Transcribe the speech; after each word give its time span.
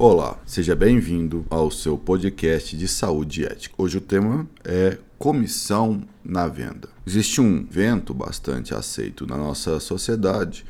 Olá, 0.00 0.40
seja 0.46 0.76
bem-vindo 0.76 1.44
ao 1.50 1.72
seu 1.72 1.98
podcast 1.98 2.76
de 2.76 2.86
saúde 2.86 3.44
ética. 3.44 3.74
Hoje 3.76 3.98
o 3.98 4.00
tema 4.00 4.48
é 4.62 4.96
comissão 5.18 6.04
na 6.24 6.46
venda. 6.46 6.88
Existe 7.04 7.40
um 7.40 7.66
vento 7.68 8.14
bastante 8.14 8.72
aceito 8.72 9.26
na 9.26 9.36
nossa 9.36 9.80
sociedade, 9.80 10.64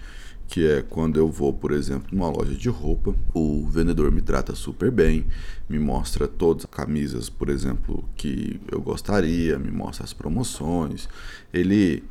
que 0.47 0.67
é 0.67 0.81
quando 0.81 1.21
eu 1.21 1.31
vou, 1.31 1.53
por 1.53 1.73
exemplo, 1.73 2.09
numa 2.11 2.31
loja 2.31 2.55
de 2.55 2.71
roupa, 2.71 3.15
o 3.35 3.69
vendedor 3.69 4.11
me 4.11 4.23
trata 4.23 4.55
super 4.55 4.91
bem, 4.91 5.27
me 5.69 5.79
mostra 5.79 6.27
todas 6.27 6.65
as 6.65 6.71
camisas, 6.71 7.29
por 7.29 7.51
exemplo, 7.51 8.09
que 8.17 8.59
eu 8.73 8.81
gostaria, 8.81 9.59
me 9.59 9.71
mostra 9.71 10.05
as 10.05 10.15
promoções, 10.15 11.07
ele 11.53 12.03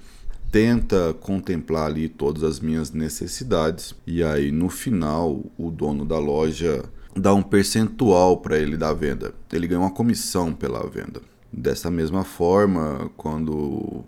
tenta 0.51 1.15
contemplar 1.15 1.87
ali 1.87 2.07
todas 2.07 2.43
as 2.43 2.59
minhas 2.59 2.91
necessidades 2.91 3.95
e 4.05 4.23
aí 4.23 4.51
no 4.51 4.69
final 4.69 5.43
o 5.57 5.71
dono 5.71 6.05
da 6.05 6.19
loja 6.19 6.85
dá 7.19 7.33
um 7.33 7.41
percentual 7.41 8.37
para 8.37 8.57
ele 8.57 8.77
da 8.77 8.93
venda. 8.93 9.33
Ele 9.51 9.67
ganha 9.67 9.81
uma 9.81 9.91
comissão 9.91 10.53
pela 10.53 10.87
venda. 10.87 11.21
Dessa 11.51 11.89
mesma 11.89 12.23
forma, 12.23 13.09
quando 13.17 14.03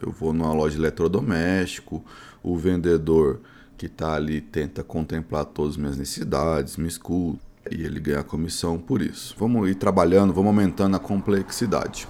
eu 0.00 0.10
vou 0.12 0.32
numa 0.32 0.52
loja 0.52 0.76
de 0.76 0.80
eletrodoméstico, 0.80 2.04
o 2.42 2.56
vendedor 2.56 3.40
que 3.76 3.86
está 3.86 4.14
ali 4.14 4.40
tenta 4.40 4.82
contemplar 4.82 5.44
todas 5.44 5.72
as 5.72 5.76
minhas 5.76 5.96
necessidades, 5.96 6.76
me 6.76 6.88
escuta 6.88 7.40
e 7.70 7.82
ele 7.82 8.00
ganha 8.00 8.22
comissão 8.22 8.78
por 8.78 9.00
isso. 9.00 9.34
Vamos 9.38 9.68
ir 9.70 9.74
trabalhando, 9.74 10.32
vamos 10.32 10.48
aumentando 10.48 10.96
a 10.96 11.00
complexidade. 11.00 12.06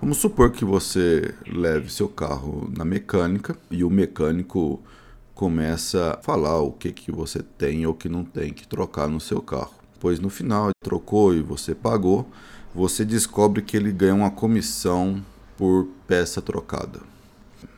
Vamos 0.00 0.18
supor 0.18 0.52
que 0.52 0.64
você 0.64 1.34
leve 1.46 1.92
seu 1.92 2.08
carro 2.08 2.70
na 2.76 2.84
mecânica 2.84 3.56
e 3.70 3.82
o 3.82 3.90
mecânico 3.90 4.80
começa 5.38 6.14
a 6.14 6.16
falar 6.20 6.58
o 6.58 6.72
que, 6.72 6.90
que 6.90 7.12
você 7.12 7.40
tem 7.40 7.86
ou 7.86 7.94
que 7.94 8.08
não 8.08 8.24
tem 8.24 8.52
que 8.52 8.66
trocar 8.66 9.06
no 9.06 9.20
seu 9.20 9.40
carro. 9.40 9.72
Pois 10.00 10.18
no 10.18 10.28
final, 10.28 10.70
trocou 10.82 11.32
e 11.32 11.40
você 11.40 11.76
pagou, 11.76 12.28
você 12.74 13.04
descobre 13.04 13.62
que 13.62 13.76
ele 13.76 13.92
ganha 13.92 14.16
uma 14.16 14.32
comissão 14.32 15.24
por 15.56 15.86
peça 16.08 16.42
trocada. 16.42 16.98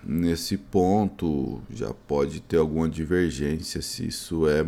Nesse 0.03 0.57
ponto, 0.57 1.61
já 1.69 1.93
pode 1.93 2.41
ter 2.41 2.57
alguma 2.57 2.89
divergência 2.89 3.83
se 3.83 4.07
isso 4.07 4.49
é 4.49 4.65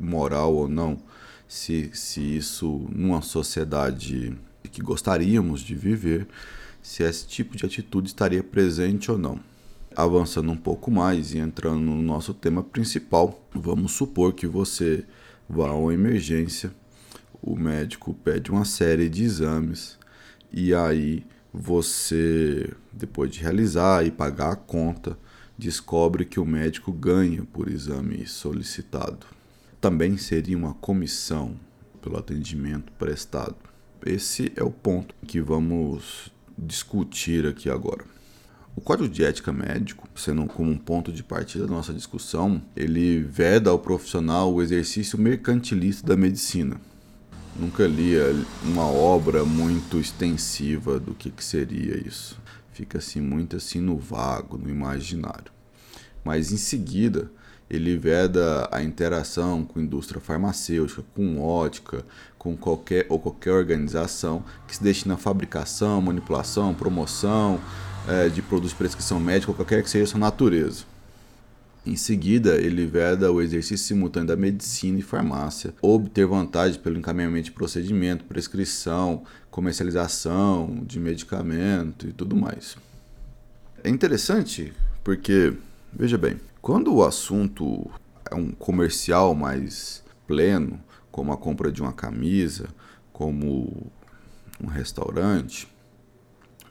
moral 0.00 0.54
ou 0.54 0.68
não, 0.68 0.98
se, 1.46 1.90
se 1.92 2.38
isso, 2.38 2.86
numa 2.90 3.20
sociedade 3.20 4.34
que 4.72 4.80
gostaríamos 4.80 5.60
de 5.60 5.74
viver, 5.74 6.26
se 6.80 7.02
esse 7.02 7.26
tipo 7.26 7.58
de 7.58 7.66
atitude 7.66 8.08
estaria 8.08 8.42
presente 8.42 9.10
ou 9.10 9.18
não. 9.18 9.38
Avançando 9.96 10.52
um 10.52 10.56
pouco 10.56 10.90
mais 10.90 11.32
e 11.32 11.38
entrando 11.38 11.80
no 11.80 12.02
nosso 12.02 12.34
tema 12.34 12.62
principal, 12.62 13.40
vamos 13.54 13.92
supor 13.92 14.34
que 14.34 14.46
você 14.46 15.06
vá 15.48 15.70
a 15.70 15.74
uma 15.74 15.94
emergência, 15.94 16.70
o 17.42 17.56
médico 17.56 18.12
pede 18.12 18.50
uma 18.50 18.66
série 18.66 19.08
de 19.08 19.24
exames 19.24 19.98
e 20.52 20.74
aí 20.74 21.24
você, 21.50 22.70
depois 22.92 23.30
de 23.30 23.40
realizar 23.40 24.04
e 24.04 24.10
pagar 24.10 24.52
a 24.52 24.56
conta, 24.56 25.18
descobre 25.56 26.26
que 26.26 26.38
o 26.38 26.44
médico 26.44 26.92
ganha 26.92 27.42
por 27.50 27.66
exame 27.66 28.26
solicitado. 28.26 29.26
Também 29.80 30.18
seria 30.18 30.58
uma 30.58 30.74
comissão 30.74 31.56
pelo 32.02 32.18
atendimento 32.18 32.92
prestado. 32.98 33.56
Esse 34.04 34.52
é 34.56 34.62
o 34.62 34.70
ponto 34.70 35.14
que 35.26 35.40
vamos 35.40 36.30
discutir 36.58 37.46
aqui 37.46 37.70
agora. 37.70 38.15
O 38.76 38.80
Código 38.82 39.08
de 39.08 39.24
Ética 39.24 39.54
Médico, 39.54 40.06
sendo 40.14 40.44
como 40.44 40.70
um 40.70 40.76
ponto 40.76 41.10
de 41.10 41.22
partida 41.22 41.66
da 41.66 41.72
nossa 41.72 41.94
discussão, 41.94 42.60
ele 42.76 43.22
veda 43.22 43.70
ao 43.70 43.78
profissional 43.78 44.52
o 44.52 44.62
exercício 44.62 45.18
mercantilista 45.18 46.06
da 46.06 46.14
medicina. 46.14 46.78
Nunca 47.58 47.86
li 47.86 48.12
uma 48.62 48.86
obra 48.86 49.46
muito 49.46 49.98
extensiva 49.98 51.00
do 51.00 51.14
que, 51.14 51.30
que 51.30 51.42
seria 51.42 51.96
isso. 51.96 52.38
Fica 52.70 52.98
assim 52.98 53.18
muito 53.18 53.56
assim 53.56 53.80
no 53.80 53.96
vago, 53.96 54.58
no 54.58 54.68
imaginário. 54.68 55.50
Mas 56.22 56.52
em 56.52 56.58
seguida, 56.58 57.30
ele 57.70 57.96
veda 57.96 58.68
a 58.70 58.82
interação 58.82 59.64
com 59.64 59.80
indústria 59.80 60.20
farmacêutica, 60.20 61.02
com 61.14 61.40
ótica, 61.40 62.04
com 62.38 62.54
qualquer 62.54 63.06
ou 63.08 63.18
qualquer 63.18 63.52
organização 63.52 64.44
que 64.68 64.76
se 64.76 64.82
destina 64.82 65.14
à 65.14 65.16
fabricação, 65.16 66.02
manipulação, 66.02 66.74
promoção, 66.74 67.58
é, 68.08 68.28
de 68.28 68.42
produtos 68.42 68.70
de 68.70 68.76
prescrição 68.76 69.18
médica, 69.20 69.52
qualquer 69.52 69.82
que 69.82 69.90
seja 69.90 70.06
sua 70.06 70.20
natureza. 70.20 70.84
Em 71.86 71.94
seguida, 71.94 72.56
ele 72.56 72.84
veda 72.84 73.30
o 73.30 73.40
exercício 73.40 73.86
simultâneo 73.86 74.26
da 74.26 74.36
medicina 74.36 74.98
e 74.98 75.02
farmácia, 75.02 75.72
obter 75.80 76.26
vantagem 76.26 76.80
pelo 76.80 76.98
encaminhamento 76.98 77.44
de 77.44 77.52
procedimento, 77.52 78.24
prescrição, 78.24 79.22
comercialização 79.52 80.82
de 80.84 80.98
medicamento 80.98 82.08
e 82.08 82.12
tudo 82.12 82.34
mais. 82.34 82.76
É 83.84 83.88
interessante 83.88 84.72
porque, 85.04 85.52
veja 85.92 86.18
bem, 86.18 86.40
quando 86.60 86.92
o 86.92 87.04
assunto 87.04 87.88
é 88.28 88.34
um 88.34 88.50
comercial 88.50 89.32
mais 89.36 90.02
pleno, 90.26 90.80
como 91.12 91.32
a 91.32 91.36
compra 91.36 91.70
de 91.70 91.80
uma 91.80 91.92
camisa, 91.92 92.68
como 93.12 93.92
um 94.60 94.66
restaurante, 94.66 95.68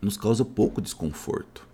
nos 0.02 0.18
causa 0.18 0.44
pouco 0.44 0.82
desconforto. 0.82 1.66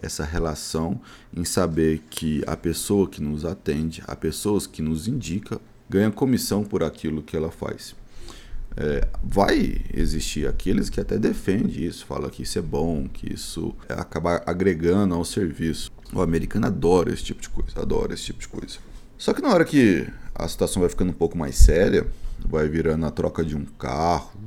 Essa 0.00 0.24
relação 0.24 1.00
em 1.34 1.44
saber 1.44 2.02
que 2.10 2.42
a 2.46 2.56
pessoa 2.56 3.08
que 3.08 3.22
nos 3.22 3.44
atende, 3.44 4.02
a 4.06 4.16
pessoa 4.16 4.60
que 4.60 4.80
nos 4.80 5.06
indica, 5.06 5.60
ganha 5.88 6.10
comissão 6.10 6.64
por 6.64 6.82
aquilo 6.82 7.22
que 7.22 7.36
ela 7.36 7.50
faz. 7.50 7.94
É, 8.76 9.08
vai 9.22 9.82
existir 9.92 10.46
aqueles 10.46 10.88
que 10.88 11.00
até 11.00 11.18
defendem 11.18 11.84
isso, 11.84 12.06
fala 12.06 12.30
que 12.30 12.44
isso 12.44 12.58
é 12.58 12.62
bom, 12.62 13.08
que 13.08 13.34
isso 13.34 13.74
acaba 13.88 14.42
agregando 14.46 15.14
ao 15.14 15.24
serviço. 15.24 15.90
O 16.12 16.20
americano 16.20 16.66
adora 16.66 17.12
esse 17.12 17.24
tipo 17.24 17.42
de 17.42 17.48
coisa, 17.48 17.80
adora 17.80 18.14
esse 18.14 18.24
tipo 18.24 18.40
de 18.40 18.48
coisa. 18.48 18.78
Só 19.18 19.34
que 19.34 19.42
na 19.42 19.48
hora 19.48 19.64
que 19.64 20.06
a 20.34 20.46
situação 20.48 20.80
vai 20.80 20.88
ficando 20.88 21.10
um 21.10 21.14
pouco 21.14 21.36
mais 21.36 21.56
séria, 21.56 22.06
vai 22.48 22.68
virando 22.68 23.06
a 23.06 23.10
troca 23.10 23.44
de 23.44 23.56
um 23.56 23.64
carro, 23.64 24.40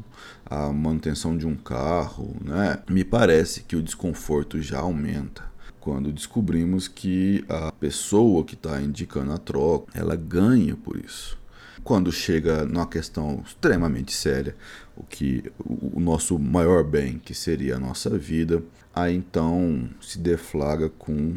a 0.45 0.71
manutenção 0.71 1.37
de 1.37 1.47
um 1.47 1.55
carro, 1.55 2.35
né? 2.41 2.79
Me 2.89 3.03
parece 3.03 3.63
que 3.63 3.75
o 3.75 3.83
desconforto 3.83 4.61
já 4.61 4.79
aumenta 4.79 5.53
quando 5.83 6.13
descobrimos 6.13 6.87
que 6.87 7.43
a 7.49 7.69
pessoa 7.73 8.45
que 8.45 8.55
está 8.55 8.81
indicando 8.81 9.33
a 9.33 9.37
troca, 9.37 9.91
ela 9.93 10.15
ganha 10.15 10.77
por 10.77 10.95
isso. 10.97 11.37
Quando 11.83 12.09
chega 12.09 12.63
numa 12.63 12.87
questão 12.87 13.43
extremamente 13.45 14.13
séria, 14.13 14.55
o 14.95 15.03
que 15.03 15.51
o 15.59 15.99
nosso 15.99 16.39
maior 16.39 16.85
bem, 16.85 17.19
que 17.19 17.33
seria 17.33 17.75
a 17.75 17.79
nossa 17.79 18.17
vida, 18.17 18.63
aí 18.95 19.13
então 19.13 19.89
se 19.99 20.19
deflaga 20.19 20.87
com, 20.87 21.35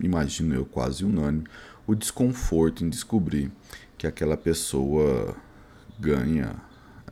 imagino 0.00 0.56
eu 0.56 0.64
quase 0.64 1.04
unânime, 1.04 1.44
o 1.86 1.94
desconforto 1.94 2.84
em 2.84 2.88
descobrir 2.88 3.48
que 3.96 4.08
aquela 4.08 4.36
pessoa 4.36 5.36
ganha 5.98 6.54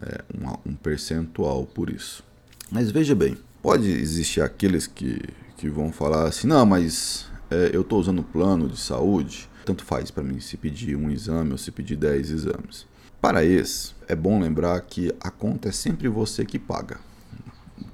é, 0.00 0.24
um, 0.34 0.70
um 0.70 0.74
percentual 0.74 1.66
por 1.66 1.91
isso. 1.91 2.22
Mas 2.70 2.91
veja 2.91 3.14
bem, 3.14 3.36
pode 3.62 3.88
existir 3.91 4.41
aqueles 4.41 4.86
que, 4.86 5.20
que 5.56 5.69
vão 5.69 5.92
falar 5.92 6.28
assim, 6.28 6.47
não, 6.47 6.64
mas 6.66 7.26
é, 7.50 7.70
eu 7.72 7.82
estou 7.82 8.00
usando 8.00 8.22
plano 8.22 8.69
de 8.69 8.78
saúde, 8.78 9.48
tanto 9.64 9.84
faz 9.84 10.10
para 10.10 10.24
mim 10.24 10.41
se 10.41 10.56
pedir 10.56 10.97
um 10.97 11.10
exame 11.10 11.52
ou 11.52 11.58
se 11.58 11.70
pedir 11.70 11.97
10 11.97 12.30
exames. 12.30 12.86
Para 13.20 13.44
esse, 13.44 13.94
é 14.08 14.14
bom 14.14 14.41
lembrar 14.41 14.80
que 14.82 15.12
a 15.20 15.30
conta 15.30 15.68
é 15.68 15.72
sempre 15.72 16.08
você 16.08 16.44
que 16.44 16.58
paga. 16.58 16.98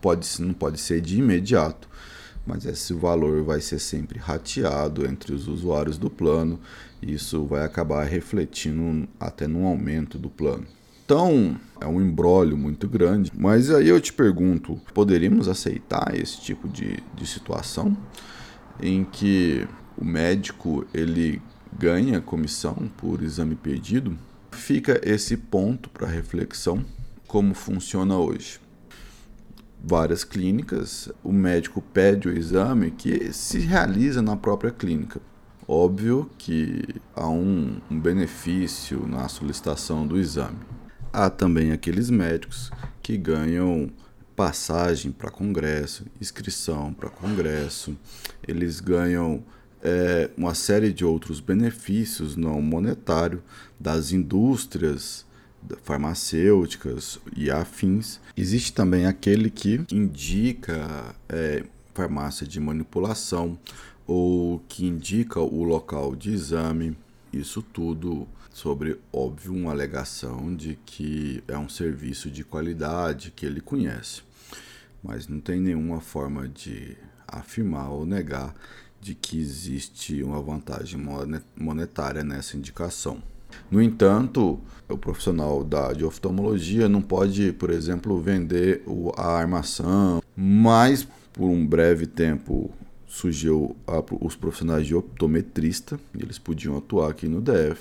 Pode, 0.00 0.26
não 0.40 0.52
pode 0.52 0.80
ser 0.80 1.00
de 1.00 1.18
imediato, 1.18 1.88
mas 2.46 2.66
esse 2.66 2.92
valor 2.92 3.42
vai 3.44 3.60
ser 3.60 3.78
sempre 3.78 4.18
rateado 4.18 5.06
entre 5.06 5.32
os 5.32 5.46
usuários 5.46 5.96
do 5.96 6.10
plano 6.10 6.58
e 7.00 7.14
isso 7.14 7.44
vai 7.46 7.64
acabar 7.64 8.04
refletindo 8.04 9.08
até 9.18 9.46
no 9.46 9.66
aumento 9.66 10.18
do 10.18 10.28
plano. 10.28 10.66
Então, 11.04 11.56
é 11.80 11.86
um 11.86 12.00
embrólio 12.00 12.56
muito 12.56 12.88
grande. 12.88 13.32
Mas 13.34 13.70
aí 13.70 13.88
eu 13.88 14.00
te 14.00 14.12
pergunto: 14.12 14.80
poderíamos 14.94 15.48
aceitar 15.48 16.14
esse 16.14 16.40
tipo 16.40 16.68
de, 16.68 17.02
de 17.14 17.26
situação 17.26 17.96
em 18.80 19.04
que 19.04 19.66
o 19.96 20.04
médico 20.04 20.86
ele 20.94 21.42
ganha 21.78 22.20
comissão 22.20 22.90
por 22.96 23.22
exame 23.22 23.54
pedido? 23.54 24.16
Fica 24.52 25.00
esse 25.02 25.36
ponto 25.36 25.88
para 25.90 26.06
reflexão 26.06 26.84
como 27.26 27.54
funciona 27.54 28.16
hoje. 28.16 28.60
Várias 29.84 30.22
clínicas, 30.22 31.10
o 31.24 31.32
médico 31.32 31.82
pede 31.82 32.28
o 32.28 32.36
exame 32.36 32.92
que 32.92 33.32
se 33.32 33.58
realiza 33.58 34.22
na 34.22 34.36
própria 34.36 34.70
clínica. 34.70 35.20
Óbvio 35.66 36.30
que 36.38 36.84
há 37.16 37.28
um, 37.28 37.78
um 37.90 37.98
benefício 37.98 39.06
na 39.08 39.28
solicitação 39.28 40.06
do 40.06 40.18
exame. 40.18 40.58
Há 41.12 41.28
também 41.28 41.72
aqueles 41.72 42.08
médicos 42.08 42.70
que 43.02 43.16
ganham 43.16 43.90
passagem 44.34 45.12
para 45.12 45.30
congresso, 45.30 46.06
inscrição 46.20 46.92
para 46.92 47.10
congresso, 47.10 47.96
eles 48.46 48.80
ganham 48.80 49.44
é, 49.82 50.30
uma 50.36 50.54
série 50.54 50.92
de 50.92 51.04
outros 51.04 51.40
benefícios 51.40 52.36
não 52.36 52.62
monetários 52.62 53.42
das 53.78 54.12
indústrias 54.12 55.26
farmacêuticas 55.82 57.18
e 57.36 57.50
afins. 57.50 58.20
Existe 58.36 58.72
também 58.72 59.06
aquele 59.06 59.50
que 59.50 59.80
indica 59.92 61.14
é, 61.28 61.64
farmácia 61.94 62.46
de 62.46 62.58
manipulação 62.58 63.58
ou 64.06 64.60
que 64.68 64.86
indica 64.86 65.40
o 65.40 65.62
local 65.62 66.16
de 66.16 66.32
exame. 66.32 66.96
Isso 67.32 67.62
tudo 67.62 68.28
sobre, 68.52 68.98
óbvio, 69.12 69.54
uma 69.54 69.70
alegação 69.70 70.54
de 70.54 70.78
que 70.84 71.42
é 71.48 71.56
um 71.56 71.68
serviço 71.68 72.30
de 72.30 72.44
qualidade 72.44 73.30
que 73.30 73.46
ele 73.46 73.60
conhece. 73.60 74.22
Mas 75.02 75.26
não 75.26 75.40
tem 75.40 75.58
nenhuma 75.58 76.00
forma 76.00 76.46
de 76.46 76.96
afirmar 77.26 77.90
ou 77.90 78.04
negar 78.04 78.54
de 79.00 79.14
que 79.14 79.40
existe 79.40 80.22
uma 80.22 80.40
vantagem 80.40 81.00
monetária 81.56 82.22
nessa 82.22 82.56
indicação. 82.56 83.22
No 83.70 83.82
entanto, 83.82 84.60
o 84.88 84.96
profissional 84.96 85.64
da, 85.64 85.92
de 85.92 86.04
oftalmologia 86.04 86.88
não 86.88 87.02
pode, 87.02 87.52
por 87.52 87.70
exemplo, 87.70 88.20
vender 88.20 88.82
a 89.16 89.36
armação, 89.36 90.22
mas 90.36 91.06
por 91.32 91.48
um 91.48 91.66
breve 91.66 92.06
tempo 92.06 92.70
surgiu 93.12 93.76
a, 93.86 94.02
os 94.24 94.34
profissionais 94.34 94.86
de 94.86 94.94
optometrista, 94.94 96.00
e 96.14 96.22
eles 96.22 96.38
podiam 96.38 96.78
atuar 96.78 97.10
aqui 97.10 97.28
no 97.28 97.42
DF. 97.42 97.78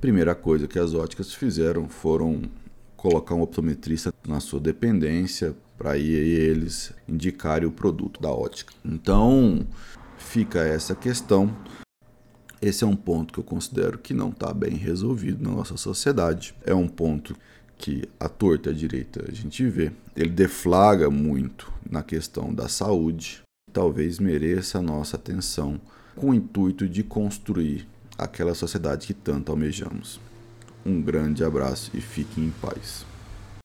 Primeira 0.00 0.34
coisa 0.34 0.66
que 0.66 0.80
as 0.80 0.94
óticas 0.94 1.32
fizeram 1.32 1.88
foram 1.88 2.42
colocar 2.96 3.36
um 3.36 3.42
optometrista 3.42 4.12
na 4.26 4.40
sua 4.40 4.58
dependência 4.58 5.54
para 5.78 5.96
eles 5.96 6.92
indicarem 7.08 7.68
o 7.68 7.72
produto 7.72 8.20
da 8.20 8.30
ótica. 8.30 8.72
Então, 8.84 9.64
fica 10.18 10.58
essa 10.58 10.96
questão. 10.96 11.56
Esse 12.60 12.82
é 12.82 12.86
um 12.86 12.96
ponto 12.96 13.32
que 13.32 13.38
eu 13.38 13.44
considero 13.44 13.96
que 13.96 14.12
não 14.12 14.30
está 14.30 14.52
bem 14.52 14.74
resolvido 14.74 15.42
na 15.48 15.54
nossa 15.54 15.76
sociedade. 15.76 16.52
É 16.66 16.74
um 16.74 16.88
ponto 16.88 17.36
que 17.78 18.08
a 18.18 18.28
torta 18.28 18.70
e 18.70 18.72
a 18.72 18.76
direita 18.76 19.24
a 19.28 19.32
gente 19.32 19.64
vê. 19.68 19.92
Ele 20.16 20.30
deflaga 20.30 21.08
muito 21.08 21.72
na 21.88 22.02
questão 22.02 22.52
da 22.52 22.68
saúde. 22.68 23.42
Talvez 23.72 24.18
mereça 24.18 24.78
a 24.78 24.82
nossa 24.82 25.16
atenção 25.16 25.80
com 26.14 26.30
o 26.30 26.34
intuito 26.34 26.86
de 26.88 27.02
construir 27.02 27.88
aquela 28.18 28.54
sociedade 28.54 29.06
que 29.06 29.14
tanto 29.14 29.50
almejamos. 29.50 30.20
Um 30.84 31.00
grande 31.00 31.42
abraço 31.44 31.90
e 31.94 32.00
fiquem 32.00 32.44
em 32.44 32.50
paz. 32.50 33.06